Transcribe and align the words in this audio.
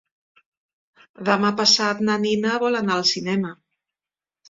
Demà 1.29 1.53
passat 1.61 2.03
na 2.09 2.17
Nina 2.25 2.59
vol 2.67 2.83
anar 2.83 2.99
al 2.99 3.09
cinema. 3.15 3.57